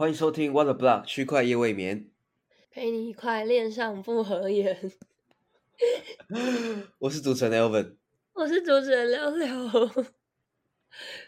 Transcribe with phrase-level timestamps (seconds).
[0.00, 2.08] 欢迎收听 What the Block 区块夜未眠，
[2.70, 4.90] 陪你一块恋上不合眼。
[6.98, 7.96] 我是主持人 Elvin。
[8.32, 9.90] 我是主持人六六，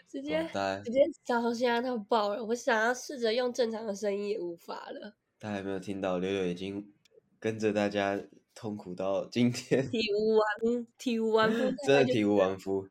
[0.09, 0.49] 直接
[0.83, 2.43] 直接烧香到爆了。
[2.45, 6.17] 我想要试着用正常的声音也无法了，大家有没有听到？
[6.17, 6.91] 六六已经
[7.39, 8.19] 跟着大家
[8.55, 12.87] 痛苦到今天，体无完 体无完肤，真的体无完肤，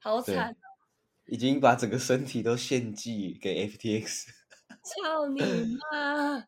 [0.00, 0.56] 好惨哦！
[1.26, 4.28] 已经把整个身体都献祭给 FTX。
[4.86, 6.46] 操你妈！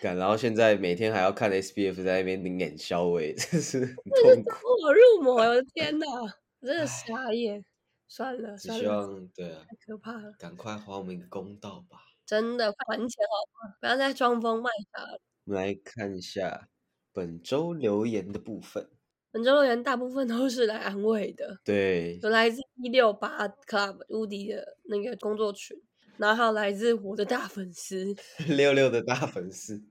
[0.00, 4.66] 干，然后现在每天还要看 SBF 在那边领眼消味，真是很痛苦。
[4.84, 6.06] 我入魔，我的天 哪，
[6.60, 7.64] 我真的傻眼。
[8.06, 11.98] 算了只希望对啊，太可怕了，赶快还我们一个公道吧。
[12.24, 13.74] 真的快还钱好吗？
[13.80, 15.20] 不要再装疯卖傻了。
[15.46, 16.68] 我们来看一下
[17.12, 18.88] 本周留言的部分。
[19.32, 25.76] 本周留言大部分都是来安慰的，对，有来自一六八 Club 无敌的那个工作群，
[26.16, 28.14] 然后来自我的大粉丝，
[28.48, 29.82] 六六的大粉丝，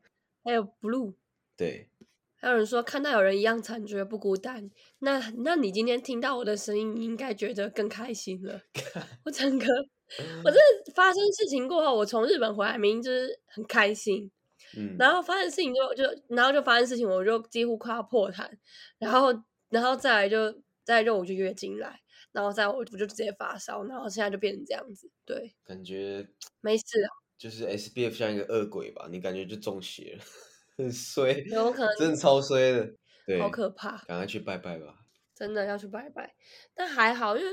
[0.43, 1.13] 还有 Blue，
[1.57, 1.89] 对，
[2.35, 4.69] 还有人说看到有人一样惨，觉得不孤单。
[4.99, 8.61] 那那你今天听到我的声音，你应该觉得更开心了。
[9.25, 9.65] 我整个，
[10.43, 14.29] 我真的发生事情过后，我从日本回来，明明就是很开心，
[14.77, 18.49] 嗯，然后发生事情就就然后就发生事情，我就几乎快要破产，
[18.97, 19.33] 然后
[19.69, 20.51] 然后再来就
[20.83, 21.99] 再来就我就月经来，
[22.33, 26.27] 然后再我我就直接发烧，然后现在就变成这样子，对，感觉
[26.59, 30.23] 没事啊，就是 SBF 像一个恶鬼吧，你感觉就中邪了，
[30.77, 32.93] 很 衰，有可能真的超衰的，
[33.25, 34.99] 对，好可怕，赶快去拜拜吧。
[35.35, 36.35] 真的要去拜拜，
[36.75, 37.49] 但还好，因为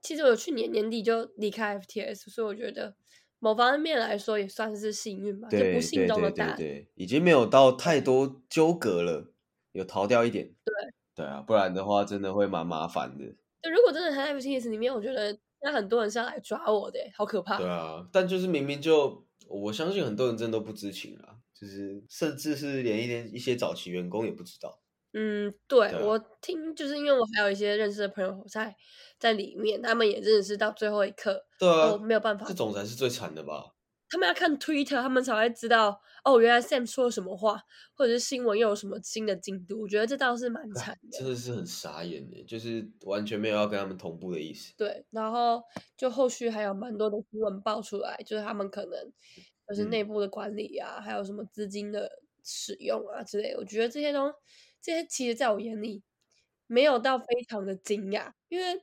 [0.00, 2.96] 其实我去年年底就离开 FTS，所以我觉得
[3.38, 9.32] 某方面来说也算是幸运吧，就不幸中的大对对，已经没有到太多纠葛了，
[9.72, 10.54] 有逃掉一点。
[10.64, 10.74] 对
[11.14, 13.24] 对啊，不然的话真的会蛮麻烦的。
[13.62, 17.58] 就如果真的还在 FTS 里面，我觉得那很多人是要来抓我的欸，好可怕。
[17.58, 24.80] 对啊，但就是明明就我相信很多人真的都不知情啊，就是甚至是连一点一些早期员工也不知道。
[25.12, 28.74] 嗯，对对啊我听，就是因为我还有一些认识的朋友在
[29.18, 33.74] 在里面，他们也真的是到最后一刻对啊，都没有办法这种才是最惨的吧？
[34.10, 37.62] 他们要看 Twitter，他们才会知道哦，原来 Sam 说了什么话，
[37.94, 39.82] 或者是新闻又有什么新的进度。
[39.82, 41.18] 我觉得这倒是蛮惨的。
[41.18, 44.74] 真的是很傻眼的，就是完全没有要跟他们同步的意思。
[44.76, 45.62] 对，然后
[45.96, 49.12] 就后续还有蛮多的新闻爆出来，就是他们可能
[49.68, 52.10] 就是嗯内部的管理啊，还有什么资金的
[52.42, 53.58] 使用啊之类的。
[53.58, 54.32] 我觉得这些东
[54.82, 56.02] 这些其实在我眼里
[56.66, 58.82] 没有到非常的惊讶，因为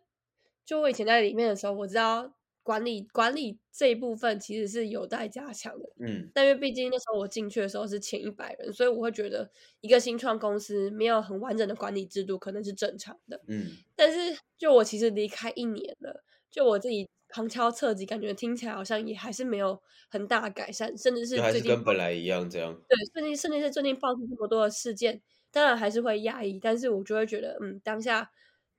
[0.65, 2.36] 就我以前在里面的时候，我知道
[2.67, 5.89] 管理管理这一部分其实是有待加强的。
[6.01, 13.41] 嗯，但因为毕竟那时候我进去的时候是前一百人，所以我会觉得一个新创公司没有很完整的管理制度可能是正常的。
[13.47, 22.73] 嗯，但是就我其实离开一年了，就我自己旁敲侧击，感觉听起来好像也还是没有很大的改善，甚至是就还是最近跟本来一样这样。
[22.89, 28.29] 对，最近甚至是最近爆出这么多的事件，当然还是会压抑，但是我就会觉得，嗯，当下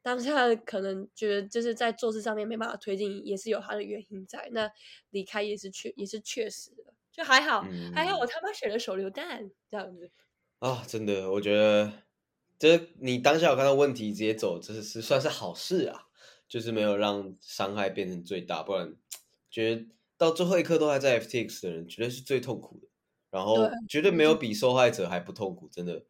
[0.02, 4.48] 当下可能觉得就是在做事上面没办法推进，也是有他的原因在。
[4.52, 4.70] 那
[5.10, 7.62] 离开也是确也是确实的，就还好，
[7.94, 10.10] 还好我他妈选了手榴弹这样子。
[10.60, 11.92] 啊，真的，我觉得
[12.58, 16.06] 这你当下有看到问题直接走，这是算是好事啊，
[16.48, 18.96] 就是没有让伤害变成最大，不然
[19.50, 19.86] 觉得
[20.16, 22.88] 到最后一刻都还在 FTX 的人，绝对是最痛苦的。
[23.30, 26.02] 然后绝对没有比受害者还不痛苦，真的，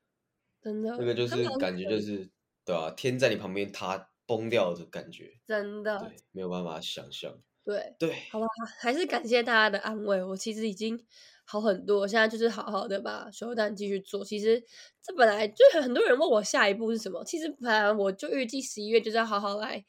[0.63, 2.31] 真的，那个就是感觉就是
[2.69, 7.41] 对啊，天在你旁边塌崩掉的感觉，真的对，没有办法想象。
[7.65, 7.97] 对。
[7.99, 8.47] 对，好吧，
[8.79, 10.23] 还是感谢大家的安慰。
[10.23, 11.03] 我其实已经
[11.47, 14.23] 好很多，现在就是好好的把手榴弹继续做。
[14.23, 14.63] 其实
[15.03, 19.83] 这本来就很很多人问我下一步是什么，其实本来我就预计十一月就是要好好来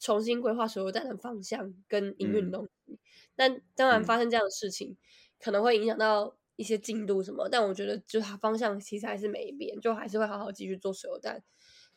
[0.00, 2.98] 重新规划手榴弹的方向跟营运嗯东西。
[3.36, 4.96] 但当然嗯发生这样的事情，
[5.38, 11.42] 可能会影响到一些进度什么，但我觉得就是它方向其实还是没变，就还是会好好继续做手榴弹。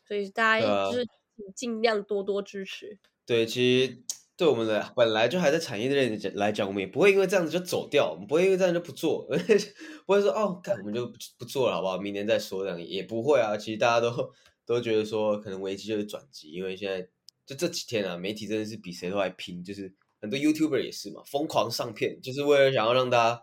[0.08, 1.08] 所以大家就是
[1.56, 2.98] 尽量多多支持。
[3.26, 4.04] 对，其实
[4.38, 9.26] 对我们的本来就还在产业链来来讲，我们也不会因为这样子就走掉，我们不会因为这样就不做，
[10.06, 11.98] 不会说哦，干我们就不不做了，好不好？
[11.98, 13.58] 明年再说，这样也不会啊。
[13.58, 14.32] 其实大家都
[14.66, 17.08] 都觉得说，可能危机就是转机，因为现在
[17.46, 23.42] 就这几天啊，媒体真的是比谁都还拼，就是很多 YouTuber 也是嘛，疯狂上片，就是为了想要让大家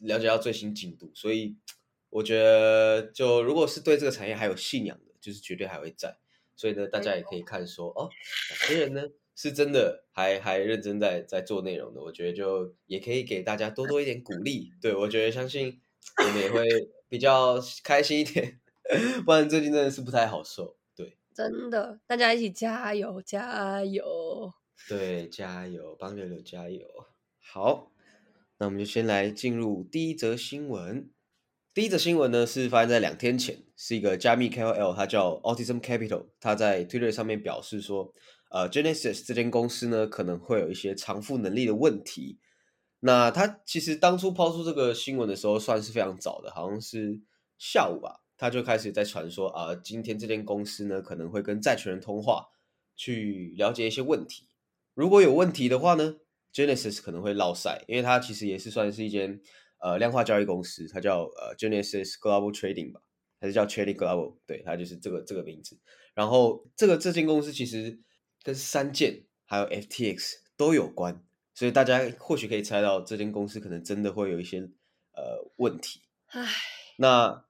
[0.00, 1.10] 了解到最新进度。
[1.14, 1.56] 所以
[2.10, 6.16] 我觉得，就如果是对这个产业还有信仰的，就是绝对还会在。
[6.54, 8.08] 所以呢，大家也可以看说，哦，
[8.50, 9.02] 哪些人呢
[9.34, 14.70] 是真的还还认真在在做内容的，我觉得就也可以给大家多多一点鼓励。
[14.80, 15.80] 对我觉得相信
[16.24, 16.64] 我们也会
[17.08, 18.60] 比较开心一点，
[19.26, 20.76] 不然最近真的是不太好受。
[20.94, 24.52] 对真的，大家一起加油加油！
[24.88, 26.86] 对，加油，帮六六加油。
[27.38, 27.90] 好，
[28.58, 31.10] 那我们就先来进入第一则新闻。
[31.74, 38.12] 第一则新闻呢是发生在两天前，是一个加密 KOL，他叫 Autism Capital，他在 Twitter 上面表示说，
[38.50, 42.38] 呃，Genesis 这间公司呢可能会有一些偿付能力的问题。
[43.00, 47.20] 那他其实当初抛出这个新闻的时候，算是非常早的，好像是
[47.58, 52.46] 下午吧，他就开始在传说啊，今天这间公司呢可能会跟债权人通话，
[52.96, 54.48] 去了解一些问题。
[54.94, 56.16] 如果有问题的话呢
[56.54, 59.38] ，Genesis 可能会落赛，因为它其实也是算是一间
[59.80, 63.02] 呃量化交易公司，它叫呃 Genesis Global Trading 吧，
[63.40, 64.36] 还是叫 Trading Global？
[64.46, 65.78] 对，它就是这个这个名字。
[66.14, 68.00] 然后这个这间公司其实
[68.42, 71.22] 跟三件还有 FTX 都有关。
[71.54, 74.60] 所以大家或许可以猜到，这间公司可能真的会有一些
[75.12, 76.02] 呃问题。
[76.26, 76.46] 唉，
[76.98, 77.46] 那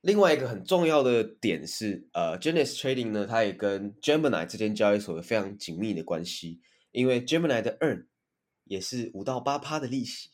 [0.00, 6.62] 另外一个很重要的点是，呃，Genesis Trading 呢，它也跟 Gemini 这间交易所有非常紧密的关系，
[6.92, 8.06] 因为 Gemini 的 Earn
[8.64, 10.30] 也是五到八趴的利息。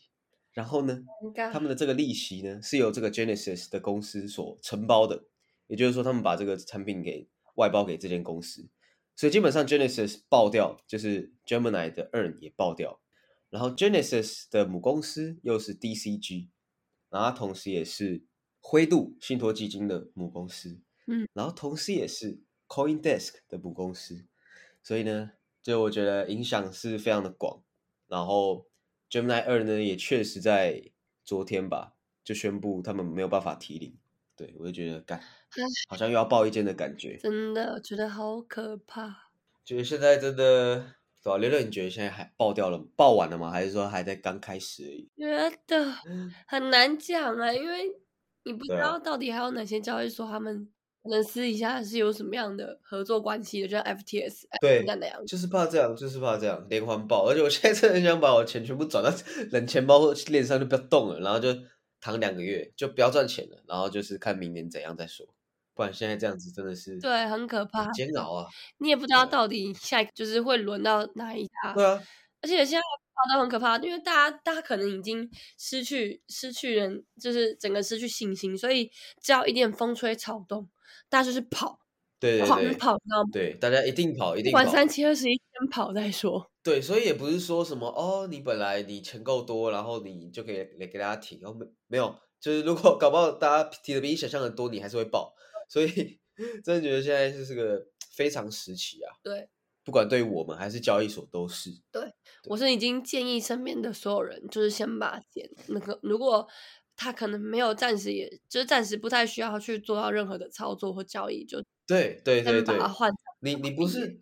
[0.59, 1.05] 然后呢，
[1.53, 5.23] 他们的这个利息呢，是由这个 Genesis 的公司所承包的，
[5.69, 8.69] 也就是说，他们把这个产品给外包给这间公司，
[9.15, 13.01] 所以基本上 Genesis 爆掉，就是 Gemini 的 Earn 也爆掉。
[13.51, 16.49] 然后 Genesis 的母公司又是 DCG，
[17.09, 18.25] 然后同时也是
[18.59, 24.27] 灰度信托基金的母公司，嗯，然后同时也是 CoinDesk 的母公司，
[24.83, 25.31] 所以呢，
[25.63, 27.63] 就我觉得影响是非常的广。
[28.09, 28.67] 然后
[29.11, 30.83] Gemini 二呢，也确实在
[31.25, 31.95] 昨天吧，
[32.25, 33.97] 就宣布他们没有办法提领，
[34.37, 35.21] 对我就觉得干，
[35.89, 39.31] 好像又要爆一间的感觉，真的觉得好可怕，
[39.65, 40.95] 觉得现在真的。
[41.21, 41.37] 对吧？
[41.37, 43.51] 刘乐，你觉得现在还爆掉了、爆完了吗？
[43.51, 45.11] 还是说还在刚开始而已？
[45.19, 45.93] 觉得
[46.47, 47.91] 很难讲啊，因为
[48.45, 50.71] 你不知道到底还有哪些交易所，他们可
[51.09, 57.29] 能私底下是有什么样的合作关系的，就像 FTS 对那样，就是怕这样，就是怕这样连环爆。
[57.29, 59.11] 而且我现在真的很想把我钱全部转到
[59.51, 61.49] 冷钱包或链上，就不要动了，然后就
[62.01, 65.27] 躺两个月，就不要赚钱了，然后就是看明年怎样再说。
[65.75, 68.47] 不然现在这样子真的是对，很可怕，煎熬啊！
[68.79, 71.73] 你也不知道到底下一个就是会轮到哪一家。
[71.73, 72.03] 对啊，
[72.43, 78.91] 而且现在跑到很可怕，因为大家大家可能已经失去失去人，就是整个失去信心，所以
[79.23, 80.69] 只要一点风吹草动，
[81.09, 81.79] 大家就是跑，
[82.21, 83.31] 对狂跑，知道吗？
[83.33, 86.51] 对，大家一定跑，一定玩三七二十一，先跑再说。
[86.63, 95.35] 对，所以也不是说什么哦，你本来你钱够多，然后你就可以来给大家提，然后没没有，就是如果 搞不好大家提的比你想象的多，你还是会爆。
[95.71, 96.19] 所以
[96.65, 97.79] 真的觉得现在就是个
[98.15, 99.13] 非常时期啊！
[99.23, 99.49] 对，
[99.85, 101.71] 不管对于我们还是交易所都是。
[101.93, 102.03] 对，
[102.45, 106.49] 我是已经建议身边的所有人，就是先把钱那个，如果
[106.99, 113.11] 他可能没有暂时，也就是暂时不太需要去做到任何的操作或交易，就对对对对，把它换。
[113.41, 114.21] 你你不是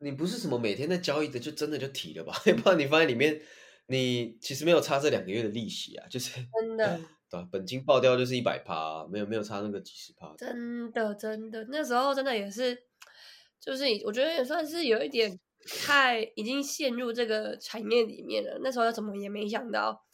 [0.00, 2.34] 你不是什么每天在交易的，就真的就提了吧？
[2.62, 3.40] 不然你放在里面，
[3.86, 6.98] 你其实没有差这两个月的利息啊，就是真 的。
[6.98, 10.32] 对本金爆掉就是一百趴，没有没有差那个几十趴。
[10.38, 12.76] 真的真的，那时候真的也是，
[13.60, 15.36] 就是我觉得也算是有一点
[15.84, 18.60] 太已经陷入这个产业里面了。
[18.62, 20.05] 那时候怎么也没想到，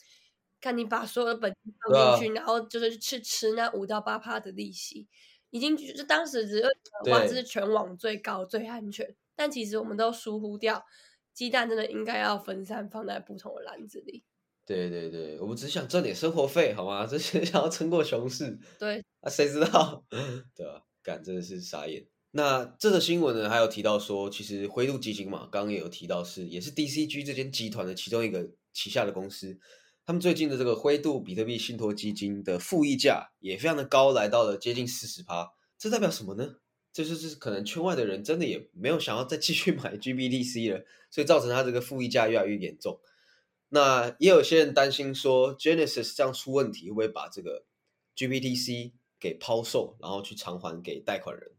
[0.62, 5.08] 看你把所有的本金放进去，然后就是去吃那五到八趴的利息，
[5.50, 6.62] 已经就当时只
[7.10, 10.82] 哇这是全网最高最安全，但其实我们都疏忽掉，
[11.34, 14.24] 鸡蛋真的应该要分散放在不同的篮子里。
[14.64, 17.04] 对对对，我们只想赚点生活费，好吗？
[17.10, 20.04] 这些想要撑过熊市， 对啊，谁知道？
[20.54, 20.80] 对啊？
[21.02, 22.06] 干真的是傻眼。
[22.30, 29.58] 那这个新闻呢，还有提到说，其实灰度基金嘛，刚刚也有提到是，也是 DCG 这间集团的其中一个旗下的公司。
[30.04, 35.52] 他们最近的这个灰度比特币信托基金的负溢价也非常的高，来到了接近四十趴。
[35.78, 36.56] 这代表什么呢？
[36.92, 43.00] 这就是可能圈外的人真的也没有想要再继续买 GBTC 了，所以造成它这个负溢价越来越严重。
[43.70, 47.64] 那也有些人担心说，Genesis 这样出问题，会不会把这个
[48.14, 51.52] GBTC 给抛售，然后去偿还给贷款人？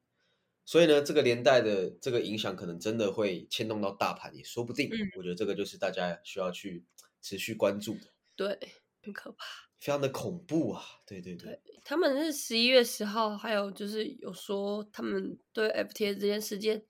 [0.66, 4.92] 所以呢，这个连带的这个影响，可能真的会牵动到大盘，也说不定。
[5.18, 6.86] 我觉得这个就是大家需要去
[7.22, 8.13] 持续关注的。
[8.36, 8.58] 对，
[9.02, 9.46] 很可怕，
[9.80, 10.84] 非常的恐怖啊！
[11.06, 16.84] 对对对，他们是十一月十号，还有就是有说，他们对 FTS 这件事件，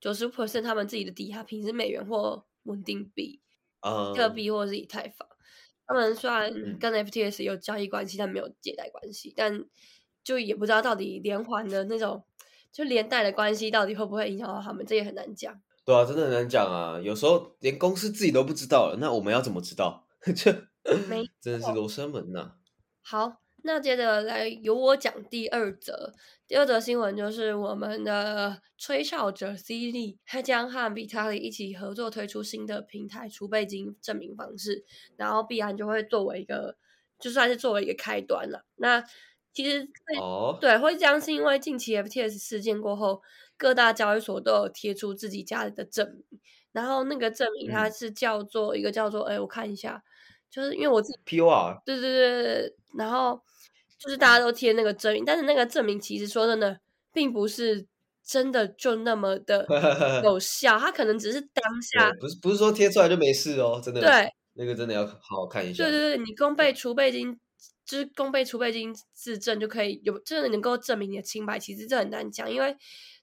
[0.00, 3.40] 九十 percent 他们自己的抵押品是美元或稳定币。
[4.16, 5.28] 特币或者是以太坊，
[5.86, 9.64] 他们虽然跟 FTS 有交易关系，但没有借贷关系，但
[10.24, 12.24] 就也不知道到底连环的那种
[12.72, 15.62] 就连带的关系到底会不会影响到他们，这也很难讲。
[15.84, 17.00] 对啊，真的很难讲啊！
[17.00, 20.08] 有时候连公司自己都不知道了，那我们要怎么知道？
[20.88, 20.96] 这
[21.40, 22.52] 真的是罗生门呐。
[23.02, 26.12] 好，那接着来由我讲第二则，
[26.46, 34.84] 第二则新闻就是我们的吹哨者 C D，他将和比特币一起合作推出新的平台储备金证明方式，
[35.16, 36.76] 然后必然就会作为一个，
[37.18, 38.64] 就算是作为一个开端了。
[38.76, 39.02] 那
[39.52, 39.88] 其实
[40.20, 43.22] 哦，对，会这样是因为近期 FTS 事件过后，
[43.56, 46.40] 各大交易所都有贴出自己家里的证明，
[46.70, 50.04] 然后那个证明它嗯是叫做一个叫做，哎，我看一下，
[50.50, 53.40] 就是因为我自己 P O R 对对对对对，然后
[53.98, 56.80] 就是大家都贴那个证明，但是那个证明其实说真的，
[57.12, 57.86] 并不是
[58.24, 59.66] 真的就那么的
[60.24, 65.84] 有效，它可能只是当下，不是不是说贴出来就没事哦，真的，对那个真的要好好看一下。
[65.84, 67.38] 对对对，你公备储备金
[67.84, 72.76] 就是公备储备金自证就可以有，真的能够证明你的清白，其实这很难讲，因为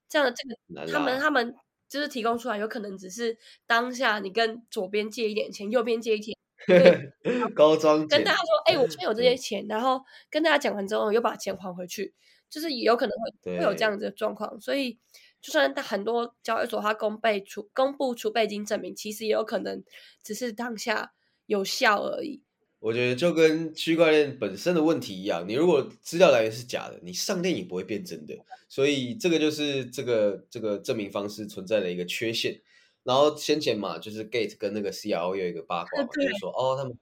[0.07, 1.55] 这样的这个他们他们
[1.89, 6.35] 就是提供出来，有可能只是当下你跟左边借一点钱，右边借一点。
[6.67, 7.11] 对
[7.55, 12.13] 高装跟大家说，哎、我现在有这些钱，然后跟大家讲完之后，又把钱还回去，
[12.49, 14.59] 就是也有可能会会有这样子的状况。
[14.59, 14.97] 所以，
[15.41, 19.83] 就算他很多交易所它公备储公布储备金证明，其实也有可能
[20.23, 21.13] 只是当下
[21.45, 22.41] 有效而已。
[22.79, 28.35] 我觉得就跟区块链本身的问题一样，你如果资料来源是假的，你上链也不会变真的。
[28.69, 32.61] 所以这个就是这个这个证明方式存在的一个缺陷。
[33.05, 36.97] 然后先前嘛，就是 Gate 跟那个 CRO 有一个八卦嘛，就是说哦他们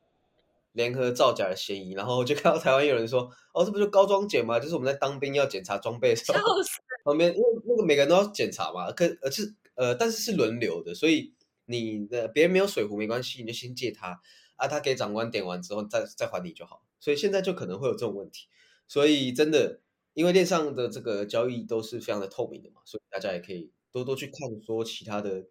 [0.74, 4.60] 联合造假的嫌疑，然后就看到台湾有人说哦这不就高装检吗？
[4.60, 6.80] 就是我们在当兵要检查装备的时笑候，死！
[7.04, 11.34] 旁边因为那个每个人都要检查嘛，可而是呃，但是是轮流的，所以
[11.66, 14.22] 你的别人没有水壶没关系，你就先借他
[14.56, 16.84] 啊，他给长官点完之后再再还你就好。
[17.00, 18.48] 所以现在就可能会有这种问题，
[18.88, 19.80] 所以真的
[20.14, 25.46] 因为链上的这个交易都是非常的透明的嘛，所以大家也可以多多去看说其他的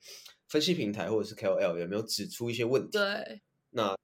[0.53, 2.99] 分析平台或者是 KOL 有没有指出一些问题。
[2.99, 3.41] 对，
[3.71, 3.97] 那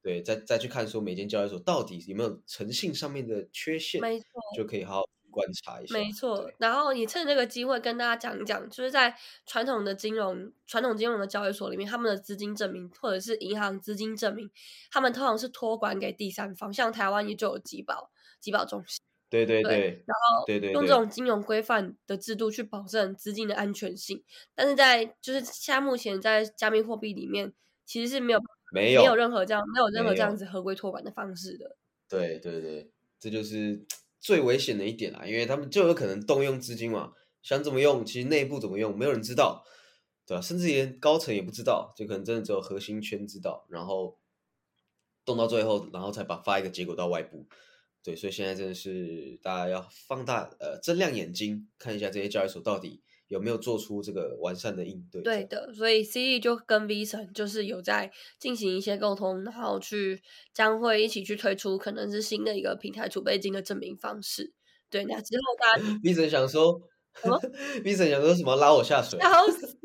[0.00, 4.26] 对，再再去看说每间交易所到底有没有诚信上面的缺陷，没错。
[4.56, 5.92] 就可以好好观察一下。
[5.92, 9.12] 没错，然后你趁这个机会跟大家讲一讲，就是在
[9.44, 14.48] 传统的金融、传统金融的交易所里面，他们的资金证明或者是银行资金证明，
[14.92, 24.22] 他们通常是托管给第三方，像台湾也就有集保、集保中心，对对对对，然后对对用对这种金融规范的制度去保证资金的安全性。
[24.54, 27.52] 但是在就是现在目前在加密货币里面，
[27.84, 28.40] 其实是没有
[28.72, 31.76] 没有没有任何这样没有任何这样子合规托管的方式的。
[32.08, 33.84] 对对对，这就是
[34.18, 39.62] 最危险的一点啦，因为他们就有可能动用资金嘛，想怎么用，其实内部怎么用，没有人知道，
[40.26, 44.18] 对吧、甚至连高层也不知道，就可能真的只有核心圈知道，然后
[45.26, 47.46] 动到最后，然后才把发一个结果到外部。
[48.02, 55.20] 对，所以现在真的是大家要放大呃睁亮眼睛，看一下这些交易所到底有没有做出这个完善的应对。
[55.22, 60.22] 对的，所以 C E 就跟 V 神就是有在进行一些沟通，然后去
[60.54, 64.52] 将会一起去推出可能是新的一个平台储备金的证明方式。
[64.88, 66.80] 对，那之后大家 V 神想说
[67.20, 67.38] 什么
[67.84, 69.76] ，V 神想说什么拉我下水， 笑死。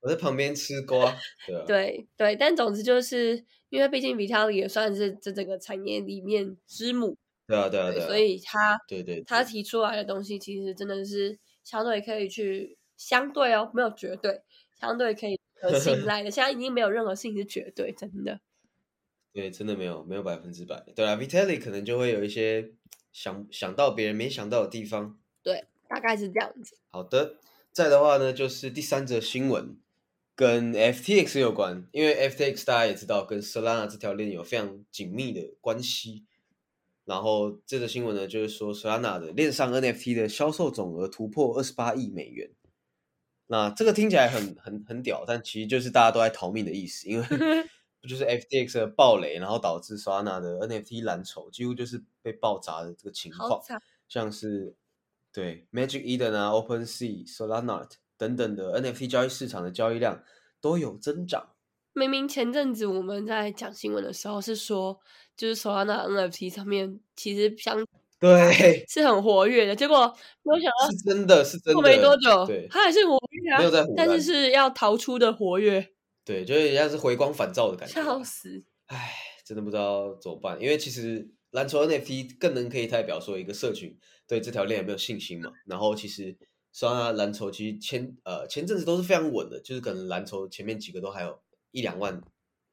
[0.00, 1.12] 我在旁边吃瓜，
[1.44, 14.42] 对啊，对对，但总之就是因为毕竟 Vitaly 也算是这整个产业里面之母，对啊，对啊，对，啊，所以他对对，他提出来的东西其实真的是相对可以去相对哦，没有绝对，
[14.80, 16.30] 相对可以 可信赖的。
[16.30, 18.40] 现在已经没有任何事情是绝对，真的。
[19.32, 20.82] 对，真的没有没有百分之百。
[20.96, 22.72] 对啊，Vitaly 可能就会有一些
[23.12, 25.18] 想想到别人没想到的地方。
[25.42, 26.76] 对，大概是这样子。
[26.90, 27.36] 好的，
[27.70, 29.76] 再的话呢，就是第三则新闻
[30.38, 36.26] 跟 FTX 有关，因为 FTX 大家也知道跟 Solana 这条链有非常紧密的关系。
[37.04, 42.52] 然后这则新闻呢，就是说 Solana 的链上 NFT 的销售总额突破二十八亿美元。
[43.48, 47.26] 那这个听起来很很很屌，但其实就是大家都在逃命的意思，因为
[48.00, 53.60] 不就是 FTX 的暴雷，然后导致 Solana 的 NFT 蓝筹几乎就是被爆炸的这个情况。
[54.06, 54.76] 像是
[55.32, 57.88] 对 Magic Eden 啊、OpenSea、Solana
[58.18, 60.22] 等等的 NFT 交易市场的交易量
[60.60, 61.54] 都有增长。
[61.94, 65.00] 明明前阵子我们在讲新闻的时候是说，
[65.36, 67.82] 就是 Solana NFT 上面其实相
[68.20, 71.74] 对， 是很活跃的，结果没有想到是真的是真的。
[71.74, 75.88] 过没多久，对它还是活跃啊，没有在但是是要逃出的活跃，
[76.24, 77.94] 对，就有点像是回光返照的感觉。
[77.94, 78.64] 笑死。
[78.86, 79.12] 唉，
[79.44, 83.96] 真的不知道怎么办，因为其实蓝筹 NFT 更能可以代表说一个社群
[84.26, 85.50] 对这条链有没有信心嘛。
[85.66, 86.36] 然后其实
[86.74, 92.20] Solana 蓝筹其实前呃前阵子都是非常稳的，就是可能蓝筹前面几个都还有一两万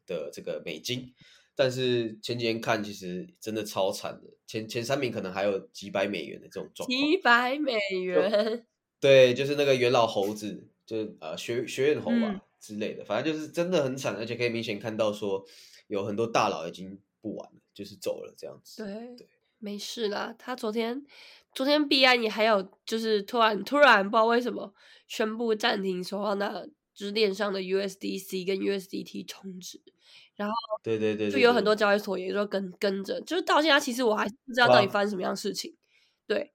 [0.06, 1.14] 的这个美金，
[1.56, 6.98] 但是前几天看其实真的超惨的，前前三名可能还有几百美元的这种状况。
[6.98, 8.66] 几百美元，
[9.00, 15.46] 对，就是那个元老猴子，就是呃学学院猴吧、嗯之类的，反正就是真的很惨，而且可以明显看到说
[15.86, 18.84] 有很多大佬已经不玩了，就是走了这样子。
[18.84, 21.06] 对对，没事啦，他昨天
[21.56, 24.74] 昨天币安也还有就是突然突然不知道为什么
[25.08, 29.82] 宣布暂停手上的就是链上的 USDC 跟 USDT 充值，
[30.36, 35.76] 然后对对对，就有很多交易所也就跟跟着，就是到现在其实我还不知道到底发生什么样的事情。
[36.28, 36.54] 对，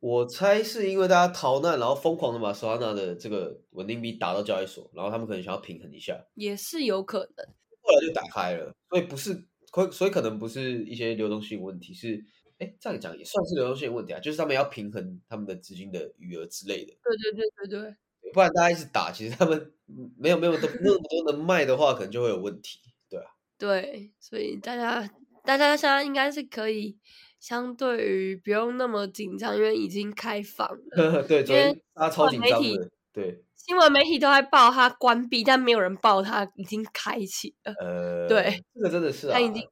[0.00, 7.46] 我猜是因为大家逃难，然后疯狂的把 Solana 的这个稳定币打到交易所，然后他们可能想要平衡一下，也是有可能。
[7.82, 12.24] 后来就打开了，所以不是，可所以可能不是一些流动性问题，是。
[12.60, 16.92] 哎，这样讲也算是流动性问题啊，就是他们要平衡他们的资金的余额之类的。
[17.02, 17.96] 对对对对对，
[18.34, 19.72] 不然大家一直打，其实他们
[20.18, 22.78] 没有没有都那么多能卖的话，可能就会有问题。
[23.08, 23.24] 对啊。
[23.56, 25.10] 对，所以大家
[25.42, 26.98] 大家现在应该是可以
[27.38, 31.22] 相对于不用那么紧张，因为已经开放了。
[31.26, 32.90] 对，因为大家超紧张的。
[33.12, 33.42] 对。
[33.56, 37.72] 新闻媒体都在报它关闭，但没有人报它已经开启了。
[37.80, 39.32] 呃，对，这个真的是啊。
[39.32, 39.62] 它已经。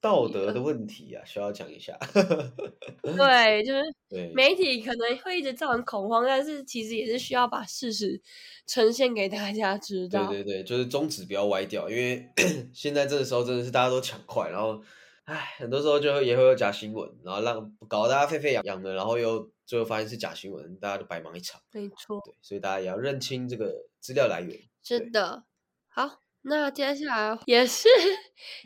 [0.00, 1.98] 道德的问题啊，需要讲一下。
[3.02, 8.20] 对，就是媒体可能会一直造成恐慌，但是其实也是需要把事实
[8.66, 10.26] 呈现给大家知道。
[10.26, 12.28] 对对对，就是宗旨不要歪掉，因为
[12.72, 14.82] 现在这个时候真的是大家都抢快，然后
[15.24, 21.60] 唉，很多时候就也会有假新闻，然后让搞得大家沸沸扬扬的，然后又最后发现是假新闻，大家都白忙一场。
[21.72, 24.58] 没错，对，所以大家也要认清这个资料来源。
[24.82, 25.44] 是的，
[25.88, 26.20] 好。
[26.48, 27.88] 那接下来也是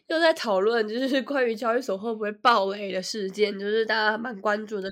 [0.08, 4.90] 又在讨论，就是 关于交易所会不会爆雷的事件，就是大家蛮关注的。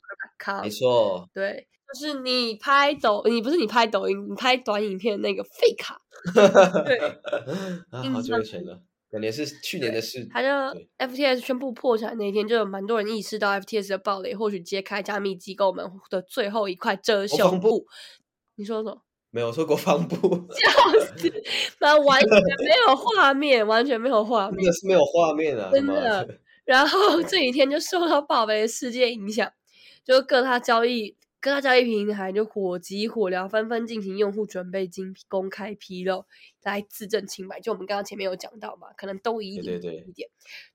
[0.62, 6.00] 没错，对，就是你拍抖，你不是你拍抖音，你拍短影片那个废卡，
[6.86, 6.98] 对，
[8.10, 8.80] 好久以前了，
[9.10, 10.26] 感觉是去年的事。
[10.30, 10.48] 他就
[10.96, 17.84] FTS 宣布破产那一天，就有蛮多人意识到 FTS 的暴雷或许揭开加密机构们的最后一块遮羞布。
[18.54, 19.02] 你说什么？
[19.30, 20.16] 没有说国防部，
[20.54, 21.32] 笑死！
[21.80, 25.70] 那完全没有画面，完全没有画面，真的是没有画面啊！
[25.72, 26.38] 真的。
[26.64, 29.50] 然后这几天就受到宝贝世界影响，
[30.04, 36.26] 就各大交易、各大交易平台就火急火燎，纷纷进行用户准备金公开披露。
[36.62, 40.28] 来自证清白，就我们刚刚前面有讲到嘛，可能都一点一点，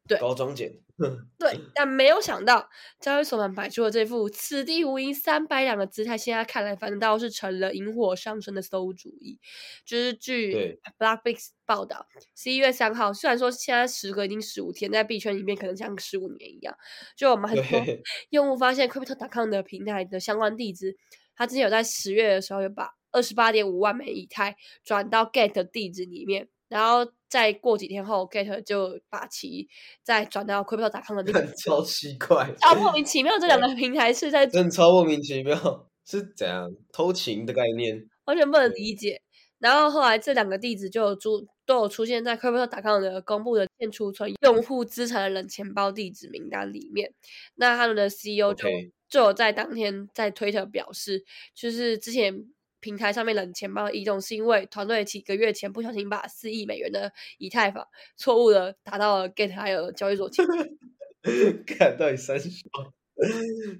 [0.07, 0.73] 对高装简，
[1.37, 2.69] 对，但没有想到
[2.99, 9.39] 交易所们摆出了这副此地无银三百两的姿态，现在看来反倒是成了引火上身的馊主意。
[9.85, 16.75] 就是据 Blackbix 报道，十一月三号，虽然说现在时隔已经十五天，在币圈里面可能像十五年一样，
[17.17, 17.63] 就我们很多
[18.31, 20.95] 用户发现 Crypto.com 的平台的相关地址，
[21.35, 22.95] 他之前有在十月的时候有把。
[23.13, 29.69] 二十八点五万枚以太转到 Get 地址里面，然后再过几天后，Get 就把其
[30.01, 31.55] 再转到 Crypto.com 的地址。
[31.55, 38.05] 超奇怪，超莫名其妙，这两个平台是在真的超莫名其妙，是怎样偷情的概念？
[38.25, 39.21] 完全不能理解。
[39.59, 47.13] 然后后来这两个地址就有出都有出现在 Crypto.com 的公布的现储存用户资产的冷钱包地址名单里面。
[47.55, 48.67] 那他们的 CEO 就
[49.07, 51.23] 就有在当天在推特表示，
[51.53, 52.52] 就是之前。
[52.83, 60.45] 平台上面冷钱包的移动，是因为团队几个月前不小心把四亿美元的以太坊错误的打到了 Get 还有交易所前。
[61.65, 62.49] 看到底三小，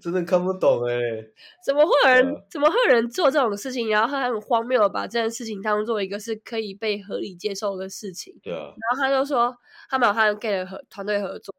[0.02, 0.96] 真的看不懂哎！
[1.66, 3.90] 怎么会有人怎么会有人做这种事情？
[3.90, 8.36] 然后他很荒谬的把这件事情当做一个是可以被合理接受的事情。
[8.44, 8.60] 对啊。
[8.60, 9.56] 然后他就说，
[9.90, 11.54] 他们有他 Get 和团队合作。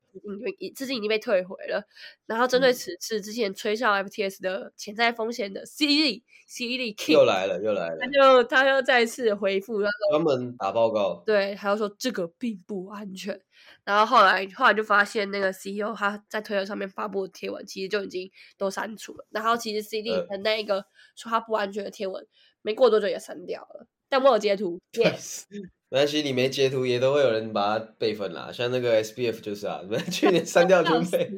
[0.61, 1.83] 已资金已经被退回了，
[2.27, 13.41] 然后针对此次之前吹上 FTS 的潜在风险的 C D C D King 又来了又来了，他就他又再次回复，专门打报告，对，他又说这个并不安全。
[13.85, 20.85] 然后后来后来就发现那个 CEO 他在推特上面发布的贴文其实就已经都删除了，然后其实 C D 的那一个
[21.17, 22.27] 说他不安全的贴文
[22.63, 25.43] 没过多久也删掉了，但我有截图，yes。
[25.91, 28.51] 没关系，你没截图也都会有人把它备份啦。
[28.51, 31.31] 像那个 S B F 就是啊， 去年删掉就 被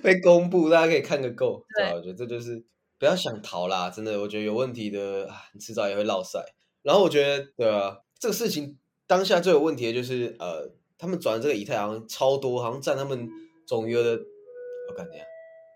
[0.00, 1.64] 被公布，大家可以看个够。
[1.76, 2.62] 对，我觉得这就是
[3.00, 6.38] 不要想逃啦，真的，我觉得有问题的，你迟早也会落赛。
[6.82, 13.26] 然后我觉得，对啊，这个事情当下最有问题的就是呃，他们转这个以太好像超多，好像占他们
[13.66, 14.22] 总约的。
[14.88, 15.24] 我看一下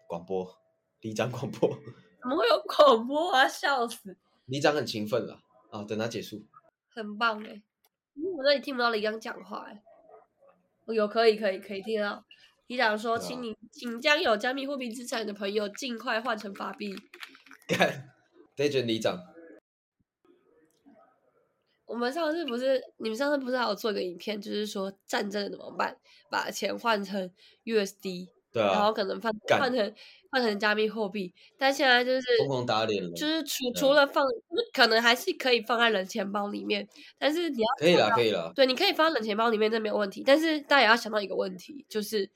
[0.06, 0.46] 广播，
[1.00, 1.70] 李长广播，
[2.20, 3.48] 怎么会有广播啊？
[3.48, 4.16] 笑死！
[4.44, 6.42] 李长很勤奋了啊，等他结束，
[6.90, 7.62] 很棒哎。
[8.36, 9.82] 我这里听不到李长讲话哎，
[10.88, 12.24] 有可以可以可以听到。
[12.66, 16.94] 李长说，请你请将有加密货币资产的朋友尽快换成法币。
[17.66, 18.10] 干，
[18.54, 19.18] 得准李长。
[21.86, 25.96] 我们上次不是你们上次不是还有做一个影片，就是说战争怎么办，
[26.30, 27.30] 把钱换成
[27.64, 28.28] USD。
[28.52, 29.94] 对啊，然后可能换换成
[30.30, 34.24] 换成加密货币，但现在就是疯狂打脸了，就是除除了放，
[34.72, 40.22] 可能还是可以放在冷钱包里面，但是你要可以了，可以了，对，你可以放在冷钱包里面，这没有问题。
[40.24, 42.30] 但是大家也要想到一个问题，就是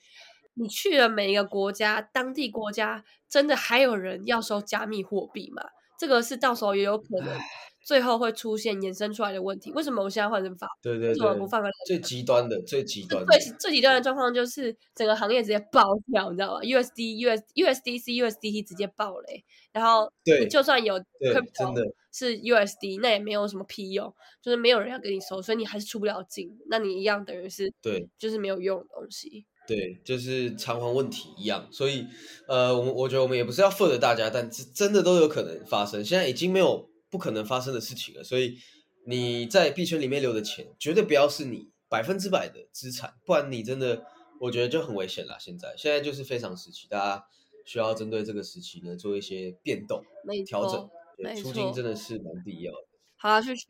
[0.55, 5.63] 你去了每一个国家，当地国家真的还有人要收加密货币吗？
[5.97, 7.39] 这个是到时候也有可能
[7.89, 9.73] 最后会出现衍生出来的问题。
[9.73, 10.69] 为什么我现在换成法？
[10.83, 29.47] 对对为什么对不放个最极端的最极端的最最极端的状况就是整个行业直接爆掉，你知道吗？USD、US、USDC、USDT 直接爆雷，然后对你就算有对 crypto 真的是 USD，那也没有什么屁用，就是没有人要给你收，所以你还是出不了境，那你一样等于是对就是没有用的东西。
[29.67, 32.07] 对，就是偿还问题一样，所以
[32.47, 36.05] 呃，我们我觉得我们也不是要 f 着大家，但是真的都有可能发生。
[36.05, 38.59] 现在已经没有不可能发生的事情了，所以
[39.07, 44.05] 你在币圈里面留的钱，绝对不要是你百分之百的资产，不然你真的
[44.41, 45.37] 我觉得就很危险了。
[45.41, 47.25] 现在现在就是非常时期，大家
[47.65, 50.03] 需要针对这个时期呢做一些变动
[50.47, 52.89] 调整，，对，没出金真的是蛮必要的。
[53.21, 53.65] 好啊，去学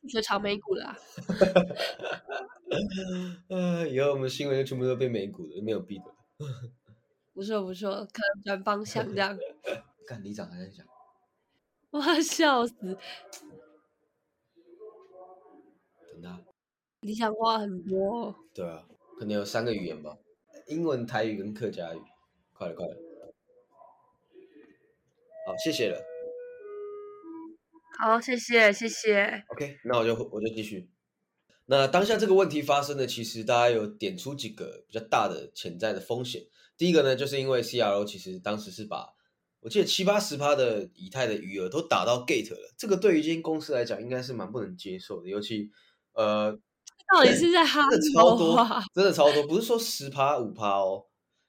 [0.00, 0.96] 去学炒美股啦。
[3.48, 6.04] 呃，以后我们新闻就全部都被美股的，没有币的。
[7.34, 9.38] 不错不错，可能转方向这样，
[10.06, 10.86] 看你长还在讲，
[11.94, 12.74] 哇，笑死！
[16.12, 16.40] 等他。
[17.00, 18.84] 理想化很多哦，对啊，
[19.18, 20.16] 可能有三个语言吧，
[20.66, 22.00] 英文、台语跟客家语。
[22.52, 22.96] 快了，快了。
[25.46, 26.00] 好，谢谢了。
[28.00, 29.44] 好，谢谢谢谢。
[29.48, 30.90] OK，那我就我就继续。
[31.66, 36.42] 那当下这个问题发生呢，其实大家有点出几个比较大的潜在的风险。
[36.76, 39.13] 第一个呢，就是因为 CRO 其实当时是把
[39.64, 45.70] 我记得七八十趴的以太的余额都打到 Gate 了，这个对于一间公司来讲应该是蛮不能接受的，尤其
[46.12, 46.52] 呃
[47.10, 51.06] 到底是在哈真的超多啊？，真的超多，不是说十趴五趴哦。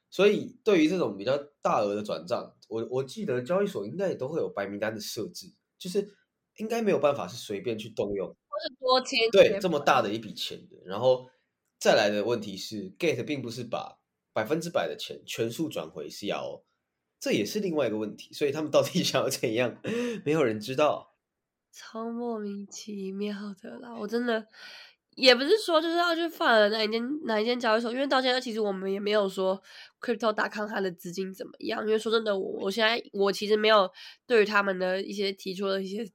[0.10, 6.08] 所以对于这种比较大额的转账，我我记得交易所应该也都会有白名单的设置，就是
[6.56, 8.26] 应该没有办法是随便去动用。
[8.30, 11.30] 或是多签对这么大的一笔钱的，然后
[11.78, 14.00] 再来的问题是，Gate 并不是把
[14.32, 16.64] 百分之百的钱全数转回 CRO，
[17.26, 18.32] 这也是另外一个问题。
[18.32, 19.76] 所以他们到底 想要怎样，
[20.24, 21.16] 没有人知道。
[21.72, 23.96] 超莫名其妙的啦！
[24.00, 24.48] 我真的
[25.16, 29.60] 也不是说就是要去犯了哪一间哪一间交易所，因为到现在其实我们也没有说
[30.00, 31.84] crypto 打康它的资金怎么样。
[31.84, 33.92] 因为说真的，我我现在我其实没有
[34.28, 36.08] 对于他们的一些提出的一些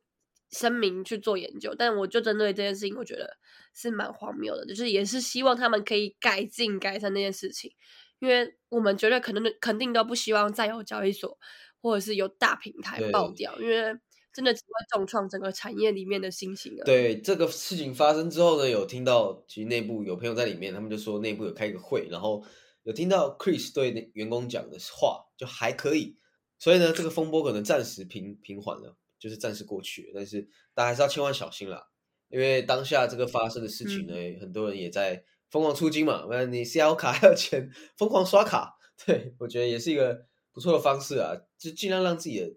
[0.52, 3.36] 声明去做研究，但我就针对这件事情，我觉得
[3.74, 7.72] 是蛮荒谬的，就是也是希望他们可以改进改善那件事情，
[8.20, 11.36] 因为我们绝对可能肯定都不希望再有交易所
[11.82, 13.98] 或者是有大平台爆掉，因为
[14.32, 16.84] 真的只会重创整个产业里面的新型而已。
[16.84, 22.44] 对这个事情发生之后呢，有听到其实内部有朋友在里面，他们就说内部有开一个会，然后
[22.84, 26.16] 有听到 Chris 对那员工讲的话，就还可以，
[26.58, 31.88] 所以呢，这个风波可能暂时平平缓了，就是暂时过去了，但是大家还是要千万小心啦，
[32.28, 42.52] 因为当下这个发生的事情呢，很多人也在疯狂出金嘛，不然你 CL 卡还有钱，疯狂刷卡，对我觉得也是一个不错的方式啊，就尽量让自己的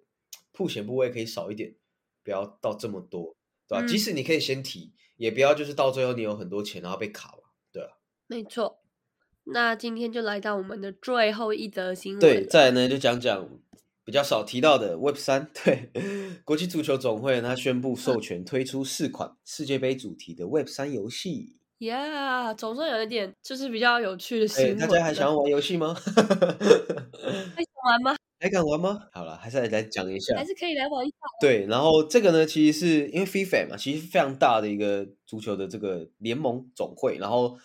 [0.51, 1.75] 铺钱部位可以少一点，
[2.23, 3.35] 不要到这么多，
[3.67, 7.89] 对吧、嗯即使你可以先提，也不要就是到最后你有很多钱然后被卡了，对啊。
[8.27, 8.79] 没错。
[9.45, 13.49] 那今天就来到我们的最后一则新闻对，再来呢就讲讲
[14.05, 15.51] 比较少提到的 Web 三。
[15.65, 15.89] 对，
[16.45, 21.57] 国际足球总会呢它宣布授权推出四款世界杯主题的 Web 三游戏。
[21.79, 24.87] ，Yeah，总算有一点就是比较有趣的新哎，闻了。
[24.87, 25.93] 大家还想要玩游戏吗？
[25.93, 28.15] 还想玩吗？
[28.39, 29.07] 还敢玩吗？
[29.13, 30.45] 好了，还是来来讲一下还。
[30.45, 31.15] 是可以来玩一下。
[31.39, 37.57] 对，然后这个呢，其实是因为 FIFA 嘛，其实非常大的一个足球的这个联盟总会，然后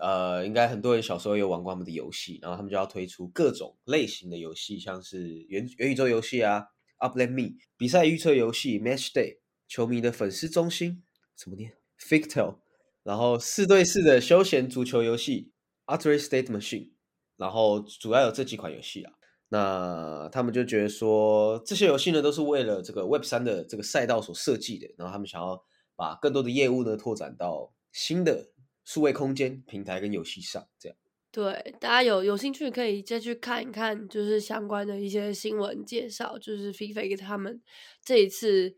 [0.00, 6.66] 呃，应该很多人小时候有玩过他们的游戏，然后他们就要推出各种类型的游戏，像是元元宇宙游戏啊
[6.98, 11.04] ，Upland Me 比赛预测游戏，Match Day 球迷的粉丝中心
[11.36, 12.58] 怎么念 f i c t e l
[13.04, 15.52] 然后四对四的休闲足球游戏
[15.86, 16.90] Artery State Machine，
[17.36, 19.12] 然后主要有这几款游戏啊。
[19.50, 25.62] 那他们就觉得说，这些游戏呢都是为了这个 Web 三的这个赛道所设计的，然后他们想要
[25.94, 28.50] 把更多的业务呢拓展到新的
[28.84, 30.98] 数位空间、平台跟游戏上，这样。
[31.30, 37.60] 对，大家有有兴趣可以再去看一看，就是相关的一些新闻介绍，就是 FIFA 给他们
[38.04, 38.74] 这一次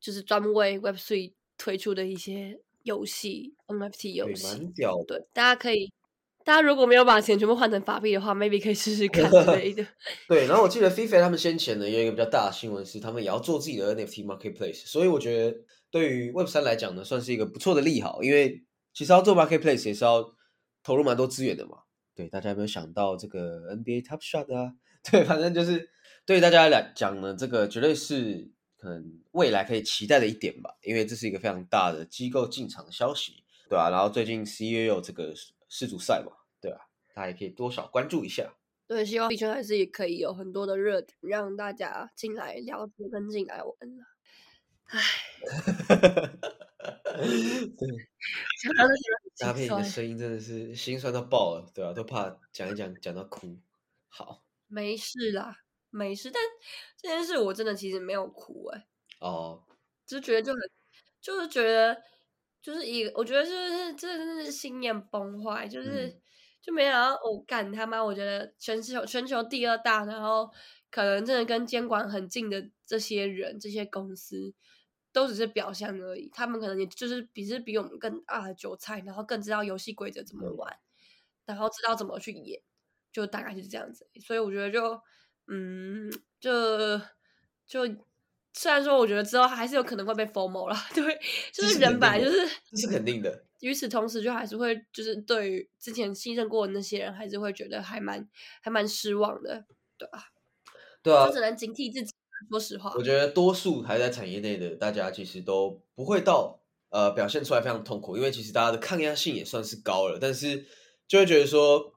[0.00, 4.46] 就是专门为 Web Three 推出的一些游戏 NFT 游，戏。
[4.46, 5.18] 蛮屌的。
[5.18, 5.92] 对，大家可以，
[6.44, 9.84] 大家如果没有把钱全部换成法币的话，maybe 可以试试看之类的。
[10.28, 15.56] 对，然后我记得 FIFA 他们先前呢有一个比较大的新闻是，他们也要做自己的 NFT marketplace，所以我觉得
[15.90, 20.34] 对于 Web 三来讲呢，算是一个不错的利好，因为其实要做 marketplace 也是要
[20.82, 21.78] 投入蛮多资源的嘛。
[22.14, 24.74] 对，大家有没有想到这个 NBA Top Shot 啊？
[25.10, 25.90] 对，反正就是
[26.24, 28.50] 对大家来讲呢，这个绝对是
[28.84, 35.34] 可能未来可以期待的一点吧，因为这是一个非常大的机构进场的消息，对吧、然后最近十一月有这个
[35.70, 38.52] 世足赛嘛，对吧、大家也可以多少关注一下。
[38.86, 44.04] 对，希望币圈还是也可以有很多的热点，让大家进来了解跟进来玩了。
[44.84, 45.00] 唉，
[47.16, 47.88] 对，
[48.60, 49.82] 想到就觉得很 搭配你的。
[49.82, 53.56] 声音真的是心酸到爆了，对啊，都怕讲一讲讲到哭。
[54.08, 55.63] 好没事啦，
[55.94, 56.30] 没事。
[56.30, 56.42] 但
[57.00, 58.86] 这件事我真的其实没有哭哎、
[59.20, 59.62] 哦，
[60.06, 60.60] 就觉得就很，
[61.20, 62.02] 就是觉得
[62.60, 66.20] 就是一，我觉得就是这真的是心念崩坏，就是、嗯
[66.64, 70.50] 就没想到我干他妈，我觉得全球全球第二大，然后
[70.90, 74.54] 可能真的跟监管很近的这些人、这些公司，
[75.12, 76.30] 都只是表象而已。
[76.32, 80.74] 他们可能也就是比是比我们更大的韭菜，然后更知道游戏规则怎么玩，
[81.44, 82.62] 然后知道怎么去演，
[83.12, 84.08] 就大概就是这样子。
[84.26, 84.98] 所以我觉得就
[85.48, 86.98] 嗯，就
[87.66, 87.80] 就
[88.52, 91.02] 虽然说我觉得之后还是有可能会被 FOMO 啦， 对，
[91.52, 92.36] 就这是是人本来就是
[92.70, 93.44] 这是肯定的。
[93.60, 98.28] 与此同时，就还是会就是对于之前信任过的那些人，还是会觉得还蛮
[98.60, 99.64] 还蛮失望的，
[99.96, 100.32] 对吧？
[101.02, 102.12] 对啊就，只能警惕自己。
[102.50, 110.66] 说实话我，觉得多数还在产业内的大家其实都不会到呃表现出来非常痛苦，因为其实大家的抗压性也算是高了，但是
[111.08, 111.94] 就会觉得说，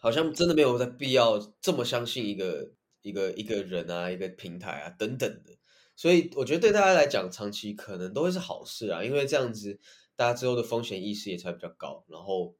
[0.00, 2.70] 好像真的没有在必要这么相信一个
[3.02, 5.52] 一个一个人啊，一个平台啊等等的。
[5.94, 9.78] 所以我觉得对大家来讲，长期可能都会是好事啊，因为这样子
[10.16, 12.56] 大家之后的风险意识也才比较高，然后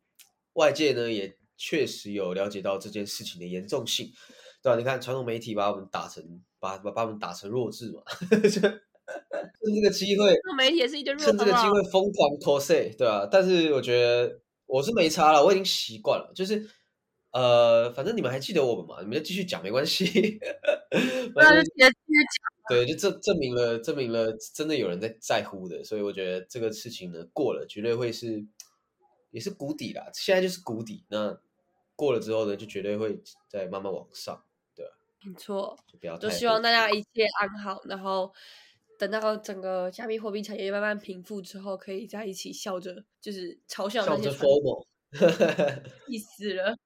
[0.52, 4.12] 外界呢也确实有了解到这件事情的严重性，
[4.62, 6.22] 对吧、你看传统媒体把我们打成
[6.60, 8.02] 把把把我们打成弱智嘛，
[8.42, 8.60] 就趁
[9.74, 16.68] 这个机会，那媒体也是一堆弱趁这个机会疯狂脱税，对吧、但是我觉得我是没差了，我已经习惯了，就是
[17.32, 20.38] 呃，反正你们还记得我们嘛，你们就继续讲没关系，
[21.32, 22.52] 不然反正就直接继续讲。
[22.68, 28.44] 对，就证证明了证明了真的有人在在乎的，所以我觉得这个事情呢过了，绝对会是
[29.30, 31.40] 也是谷底啦，现在就是谷底，那
[31.96, 33.18] 过了之后呢，就绝对会
[33.48, 34.84] 再慢慢往上，对
[35.24, 38.30] 没错，就不要就希望大家一切安好，然后
[38.98, 44.86] 等到整个加密货币产业慢慢平复之后，可以在一起笑着，就是嘲笑那些传 FOMO。
[46.06, 46.76] 气死了。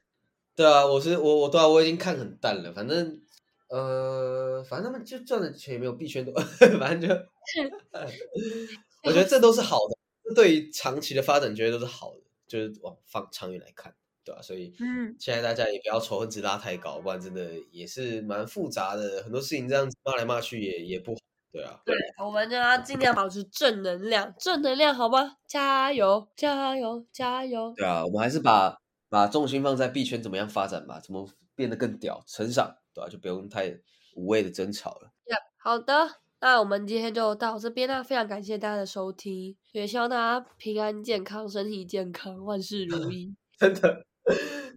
[0.56, 2.72] 对啊，我是我我对啊，我已经看很淡了。
[2.72, 3.20] 反正
[3.68, 6.32] 呃，反正他们就赚的钱也没有币圈多，
[6.80, 7.14] 反正就
[9.04, 21.20] 我觉得这都是好的，这对于长期的发展绝对都是好的，就是往放长远来看，对吧、所以嗯，现在大家也不要仇恨值拉太高，不然真的也是蛮复杂的，很多事情这样子骂来骂去也也不好，
[21.52, 21.80] 对啊。
[21.84, 25.36] 对，我们就要尽量保持正能量，正能量，好吗？
[25.46, 27.74] 加油，加油，加油！
[27.76, 28.76] 对啊，我们还是把
[29.16, 33.74] 把重心放在币圈怎么样发展吧，怎么变得更屌，成长，对吧、就不用太
[34.14, 35.10] 无谓的争吵了。
[35.56, 36.06] 好的，
[36.38, 43.34] 那我们今天就到这边啦，非常感谢大家的收听，也希望大家平安健康，身体健康，万事如意。
[43.58, 44.04] 真的，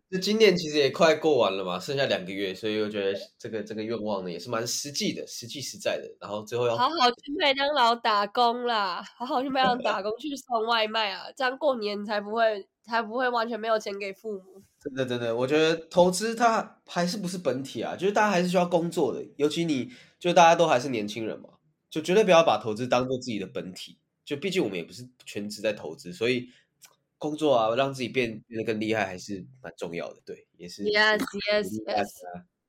[0.10, 6.10] 就今年其实也快过完了嘛，剩下两个月，所以我觉得这个这个愿望呢也是蛮实际的，实际实在的。
[6.21, 14.63] 然后最后要好好去麦当劳打工啦，好好去麦当劳打工，去送外卖啊，这样过年才不会才不会完全没有钱给父母。
[14.82, 21.49] 真的真的，我觉得投资它还是不是本体啊，就是大家还是需要工作的，尤其你就大家都还是年轻人嘛，
[21.89, 23.99] 就绝对不要把投资当做自己的本体。
[24.25, 26.49] 就毕竟我们也不是全职在投资，所以
[27.17, 30.21] 工作啊，让自己变变得更厉害还是蛮重要的。
[30.23, 32.08] 对，也是 Yes, 鼓 yes, yes.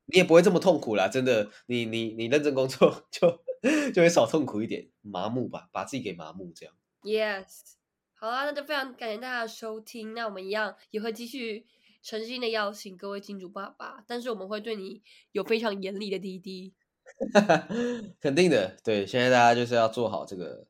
[0.06, 3.42] 你也不会这么痛苦啦，真的，你你你认真工作 就
[3.92, 6.74] 就会少痛苦一点，麻木吧，把自己给麻木这样。
[7.02, 7.44] Yes，
[8.20, 10.12] 好啦，那就非常感谢大家的收听。
[10.12, 11.64] 那我们一样也会继续
[12.02, 15.00] 诚心的邀请各位金主爸爸，但是我们会对你
[15.32, 16.74] 有非常严厉的滴滴。
[18.20, 20.66] 肯定的，对，现在大家就是要做好这个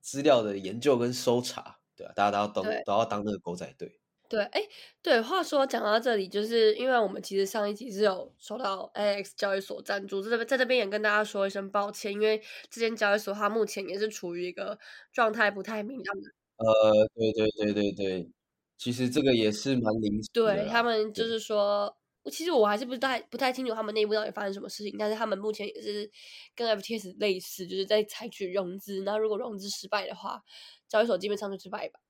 [0.00, 4.00] 资料的研究跟搜查，对吧、大家都要当都要当那个狗仔队。
[4.26, 4.62] 对，哎，
[5.02, 14.78] 对，话说讲到这里，就是因为我们其实上一集是有收到 AX 交易所赞助，在这边在这边也跟大家说一声抱歉，因为这间交易所它目前也是处于一个
[15.12, 18.30] 状态不太明朗的呃，对对对对对，
[18.78, 21.94] 其实这个也是蛮临时的啦对他们就是说，
[22.30, 26.10] 其实我还是不太不太清楚他们内部到底发生什么事情，但是他们目前也是
[26.54, 30.42] 跟 FTS 类似，就是在采取融资，那如果融资失败的话，
[30.88, 32.00] 交易所基本上就是拜拜。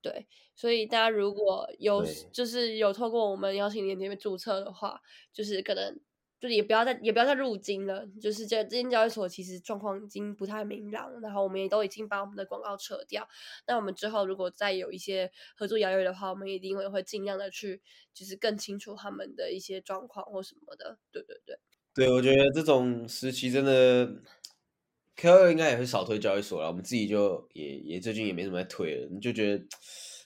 [0.00, 5.00] 对，所以大家如果有就是有透过我们邀请链接注册的话，
[5.32, 6.00] 就是可能。
[6.42, 13.28] 就是也不要再也不要再入金了，就是这这间交易所其实状况已经不太明朗，然后我们也都已经把我们的广告撤掉，
[13.68, 17.80] 那我们之后如果再有一些合作邀约的话，我们一定会会尽量的去，
[18.12, 20.98] 就是更清楚他们的一些状况或什么的。
[21.12, 21.56] 对对对，
[21.94, 24.12] 对，我觉得这种时期真的
[25.16, 26.66] ，KOL 应该也会少推交易所了。
[26.66, 29.64] 我们自己就也也最近也没什么在推了，你就觉得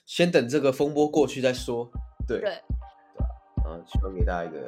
[0.07, 1.87] 先等这个风波过去再说。
[2.27, 2.49] 对，对
[3.63, 4.67] 啊，希望给大家一个。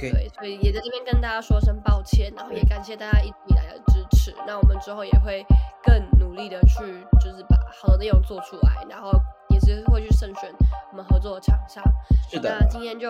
[0.00, 4.34] OK，对，所以也在这边跟大家说声抱歉，然后也感谢大家一直以来的支持。
[4.46, 5.44] 那我们之后也会
[5.82, 9.12] 更努力的去，就是把好的内容做出来，然后
[9.50, 10.50] 也是会去慎选
[10.90, 11.84] 我们合作的厂商。
[12.30, 13.08] 是的那，今天就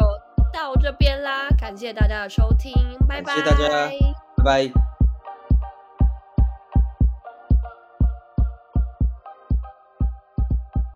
[0.53, 2.73] 到这边啦，感谢大家的收听，
[3.07, 3.35] 拜拜。
[3.35, 3.69] 谢谢大家
[4.37, 4.90] 拜拜。